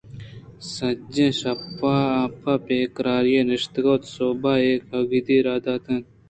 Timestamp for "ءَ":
1.89-1.91, 4.51-4.61